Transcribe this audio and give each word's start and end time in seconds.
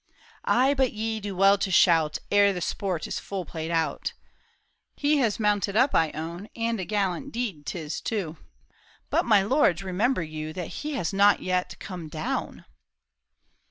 *' 0.29 0.35
Ah, 0.45 0.73
but 0.73 0.93
ye 0.93 1.19
do 1.19 1.35
well 1.35 1.59
to 1.59 1.69
shout 1.69 2.17
Ere 2.31 2.53
the 2.53 2.59
sport 2.59 3.05
is 3.05 3.19
full 3.19 3.45
played 3.45 3.69
out! 3.69 4.13
He 4.95 5.17
has 5.19 5.39
mounted 5.39 5.75
up, 5.75 5.93
I 5.93 6.09
own, 6.15 6.49
And 6.55 6.79
a 6.79 6.85
gallant 6.85 7.31
deed 7.31 7.67
'tis 7.67 8.01
too. 8.01 8.37
But, 9.11 9.25
my 9.25 9.43
lords, 9.43 9.83
remember 9.83 10.23
you, 10.23 10.53
That 10.53 10.69
he 10.81 10.93
has 10.95 11.13
not 11.13 11.41
yet 11.43 11.75
come 11.77 12.07
down 12.07 12.65